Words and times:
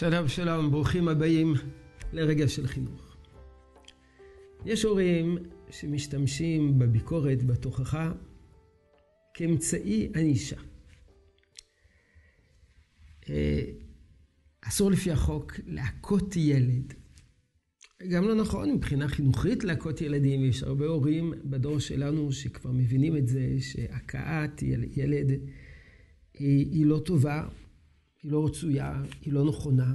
שלום 0.00 0.28
שלום, 0.28 0.70
ברוכים 0.70 1.08
הבאים 1.08 1.54
לרגע 2.12 2.48
של 2.48 2.66
חינוך. 2.66 3.16
יש 4.64 4.82
הורים 4.82 5.38
שמשתמשים 5.70 6.78
בביקורת, 6.78 7.42
בתוכחה, 7.42 8.12
כאמצעי 9.34 10.08
ענישה. 10.16 10.56
אה, 13.28 13.64
אסור 14.60 14.90
לפי 14.90 15.10
החוק 15.10 15.52
להכות 15.66 16.36
ילד. 16.36 16.94
גם 18.08 18.24
לא 18.28 18.34
נכון 18.34 18.72
מבחינה 18.72 19.08
חינוכית 19.08 19.64
להכות 19.64 20.00
ילדים. 20.00 20.44
יש 20.44 20.62
הרבה 20.62 20.86
הורים 20.86 21.32
בדור 21.44 21.78
שלנו 21.78 22.32
שכבר 22.32 22.70
מבינים 22.72 23.16
את 23.16 23.28
זה, 23.28 23.56
שהכאת 23.60 24.62
ילד 24.96 25.30
היא, 26.38 26.66
היא 26.72 26.86
לא 26.86 26.98
טובה, 27.04 27.48
היא 28.22 28.32
לא 28.32 28.46
רצויה, 28.46 29.02
היא 29.20 29.32
לא 29.32 29.44
נכונה. 29.44 29.94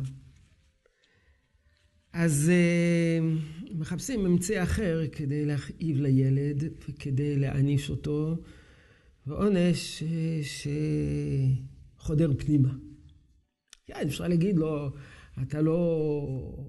אז 2.14 2.52
uh, 2.52 3.24
מחפשים 3.76 4.26
אמצעי 4.26 4.64
אחר 4.64 5.02
כדי 5.12 5.46
להכאיב 5.46 5.98
לילד 5.98 6.64
וכדי 6.90 7.40
להעניש 7.40 7.90
אותו, 7.90 8.38
ועונש 9.28 10.04
uh, 10.04 10.06
שחודר 11.98 12.32
פנימה. 12.38 12.74
כן, 13.86 14.08
אפשר 14.08 14.28
להגיד 14.28 14.56
לו, 14.58 14.90
אתה 15.42 15.62
לא, 15.62 16.68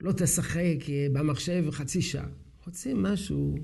לא 0.00 0.12
תשחק 0.12 0.76
במחשב 1.12 1.70
חצי 1.70 2.02
שעה. 2.02 2.28
רוצים 2.66 3.02
משהו 3.02 3.54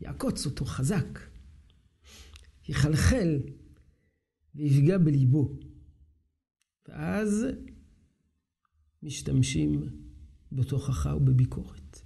שיעקוץ 0.00 0.46
אותו 0.46 0.64
חזק, 0.64 1.18
יחלחל 2.68 3.38
ויפגע 4.54 4.98
בליבו. 4.98 5.58
ואז 6.88 7.46
משתמשים 9.02 9.88
בתוכחה 10.52 11.16
ובביקורת. 11.16 12.00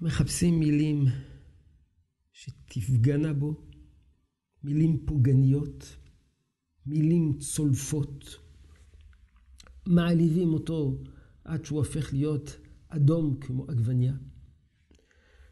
מחפשים 0.00 0.58
מילים 0.60 1.04
שתפגענה 2.32 3.32
בו, 3.32 3.54
מילים 4.62 5.06
פוגעניות, 5.06 5.96
מילים 6.86 7.38
צולפות, 7.38 8.24
מעליבים 9.86 10.52
אותו 10.52 11.02
עד 11.44 11.64
שהוא 11.64 11.78
הופך 11.78 12.12
להיות 12.12 12.56
אדום 12.88 13.40
כמו 13.40 13.64
עגבניה. 13.68 14.14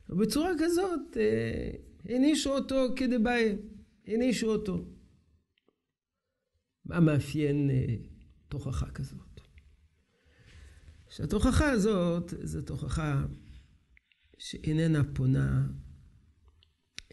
ובצורה 0.08 0.50
כזאת 0.58 1.16
אה, 1.16 1.70
הענישו 2.04 2.50
אותו 2.50 2.76
כדבעי. 2.96 3.56
הענישו 4.06 4.46
אותו. 4.46 4.84
מה 6.84 7.00
מאפיין 7.00 7.70
אה, 7.70 7.94
תוכחה 8.48 8.90
כזאת? 8.90 9.40
שהתוכחה 11.10 11.70
הזאת 11.70 12.34
זו 12.42 12.62
תוכחה 12.62 13.24
שאיננה 14.38 15.04
פונה, 15.14 15.66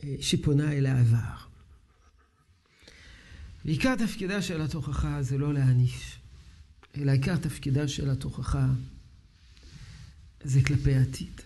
אה, 0.04 0.16
שפונה 0.22 0.74
אל 0.74 0.86
העבר. 0.86 1.52
ועיקר 3.66 3.96
תפקידה 3.96 4.42
של 4.42 4.62
התוכחה 4.62 5.22
זה 5.22 5.38
לא 5.38 5.54
להעניש, 5.54 6.20
אלא 6.98 7.12
עיקר 7.12 7.38
תפקידה 7.38 7.88
של 7.88 8.10
התוכחה 8.10 8.68
זה 10.44 10.60
כלפי 10.66 10.96
העתיד. 10.96 11.42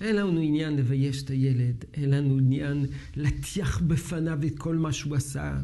אין 0.00 0.16
לנו 0.16 0.40
עניין 0.40 0.76
לבייש 0.76 1.22
את 1.22 1.30
הילד, 1.30 1.84
אין 1.94 2.10
לנו 2.10 2.38
עניין 2.38 2.86
להטיח 3.16 3.80
בפניו 3.80 4.38
את 4.46 4.58
כל 4.58 4.76
מה 4.76 4.92
שהוא 4.92 5.16
עשה, 5.16 5.60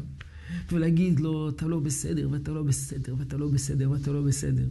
ולהגיד 0.71 1.19
לו, 1.19 1.49
אתה 1.49 1.67
לא 1.67 1.79
בסדר, 1.79 2.27
ואתה 2.31 2.51
לא 2.51 2.63
בסדר, 2.63 3.15
ואתה 3.17 3.37
לא 3.37 3.47
בסדר, 3.47 3.91
ואתה 3.91 4.11
לא 4.11 4.21
בסדר. 4.21 4.67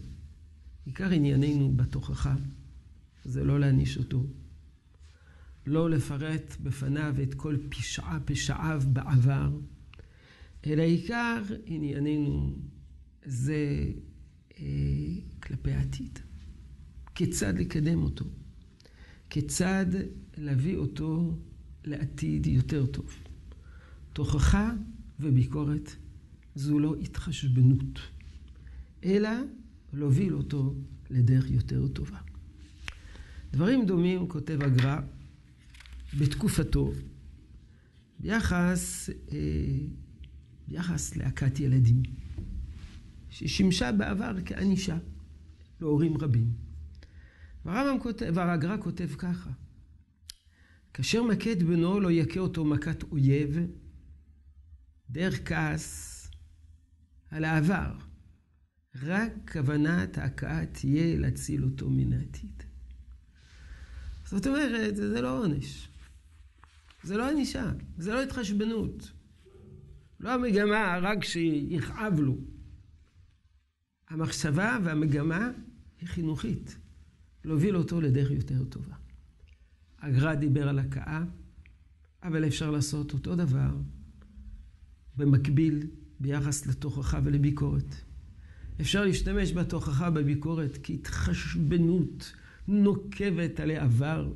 עיקר 0.87 1.11
ענייננו 1.11 1.73
בתוכחה 1.77 2.35
זה 3.25 3.45
לא 3.45 3.61
להעניש 3.61 3.99
אותו, 3.99 4.27
לא 5.67 5.91
לפרט 5.91 6.57
בפניו 6.63 7.15
את 7.23 7.35
כל 7.35 7.57
פשעה, 7.69 8.19
פשעיו 8.25 8.83
בעבר, 8.93 9.51
אלא 10.67 10.83
עיקר 10.83 11.43
ענייננו 11.67 12.57
זה 13.25 13.87
אה, 14.59 14.65
כלפי 15.43 15.73
העתיד. 15.73 16.19
כיצד 17.15 17.59
לקדם 17.59 18.03
אותו. 18.03 18.25
כיצד 19.31 19.87
להביא 20.37 20.77
אותו 20.77 21.39
לעתיד 21.85 22.47
יותר 22.47 22.87
טוב. 22.87 23.15
תוכחה 24.13 24.73
וביקורת 25.21 25.97
זו 26.55 26.79
לא 26.79 26.95
התחשבנות, 26.95 27.99
אלא 29.05 29.31
להוביל 29.93 30.35
אותו 30.35 30.75
לדרך 31.11 31.51
יותר 31.51 31.89
טובה. 31.89 32.19
דברים 33.53 33.87
דומים 33.87 34.29
כותב 34.29 34.59
הגר"א 34.63 35.01
בתקופתו 36.19 36.93
ביחס, 38.19 39.11
אה, 39.33 39.37
ביחס 40.69 41.17
להכת 41.17 41.61
ילדים, 41.61 42.03
ששימשה 43.31 43.93
בעבר 43.93 44.33
כענישה 44.45 44.99
להורים 45.81 46.17
רבים. 46.17 46.66
והרמב"ם 47.67 48.03
כותב, 48.03 48.33
והגר"א 48.35 48.77
כותב 48.81 49.09
ככה: 49.19 49.51
כאשר 50.95 51.23
מכה 51.23 51.53
את 51.53 51.63
בנו 51.63 52.01
לא 52.01 52.11
יכה 52.11 52.41
אותו 52.41 52.65
מכת 52.65 53.03
אויב, 53.03 53.59
דרך 55.11 55.49
כעס 55.49 56.31
על 57.31 57.45
העבר. 57.45 57.93
רק 59.03 59.33
כוונת 59.53 60.19
ההכאה 60.19 60.67
תהיה 60.67 61.19
להציל 61.19 61.65
אותו 61.65 61.91
מן 61.91 62.13
העתיד. 62.13 62.63
זאת 64.25 64.47
אומרת, 64.47 64.97
זה 64.97 65.21
לא 65.21 65.39
עונש. 65.39 65.89
זה 67.03 67.17
לא 67.17 67.31
ענישה, 67.31 67.73
זה 67.99 68.13
לא 68.13 68.23
התחשבנות. 68.23 69.13
לא 70.21 70.35
המגמה 70.35 70.99
רק 71.03 71.25
שיכאב 71.25 72.21
לו. 72.21 72.37
המחשבה 74.09 74.79
והמגמה 74.85 75.51
היא 76.01 76.09
חינוכית. 76.09 76.77
להוביל 77.47 77.77
אותו 77.77 78.01
לדרך 78.01 78.31
יותר 78.31 78.65
טובה. 78.65 78.95
הגר"א 79.99 80.35
דיבר 80.35 80.69
על 80.69 80.79
הכאה, 80.79 81.25
אבל 82.23 82.47
אפשר 82.47 82.71
לעשות 82.71 83.13
אותו 83.13 83.37
דבר 83.37 83.77
במקביל 85.17 85.87
ביחס 86.21 86.67
לתוכחה 86.67 87.21
ולביקורת. 87.25 87.95
אפשר 88.81 89.05
להשתמש 89.05 89.53
בתוכחה 89.53 90.11
בביקורת 90.11 90.79
כהתחשבנות 90.83 92.33
נוקבת 92.69 93.61
על 93.61 93.71
העבר, 93.71 94.33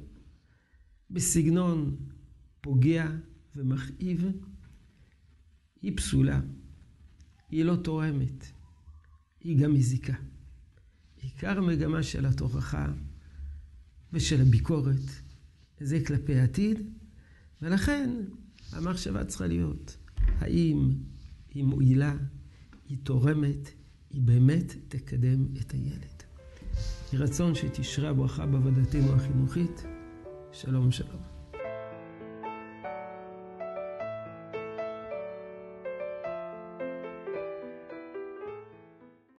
בסגנון 1.10 1.96
פוגע 2.60 3.10
ומכאיב. 3.56 4.24
היא 5.82 5.96
פסולה, 5.96 6.40
היא 7.50 7.64
לא 7.64 7.76
תורמת, 7.76 8.46
היא 9.40 9.62
גם 9.62 9.74
מזיקה. 9.74 10.14
עיקר 11.22 11.58
המגמה 11.58 12.02
של 12.02 12.26
התוכחה 12.26 12.86
ושל 14.12 14.40
הביקורת 14.40 15.10
זה 15.80 16.00
כלפי 16.06 16.34
העתיד, 16.34 16.78
ולכן 17.62 18.10
המחשבה 18.72 19.24
צריכה 19.24 19.46
להיות 19.46 19.96
האם 20.38 20.92
היא 21.54 21.64
מועילה, 21.64 22.14
היא 22.88 22.98
תורמת, 23.02 23.70
היא 24.10 24.22
באמת 24.22 24.74
תקדם 24.88 25.46
את 25.60 25.70
הילד. 25.70 26.22
יהי 27.12 27.22
רצון 27.22 27.54
שתשרה 27.54 28.12
ברכה 28.12 28.46
בעבודתנו 28.46 29.12
החינוכית. 29.12 29.84
שלום 30.52 30.90
שלום. 30.90 31.29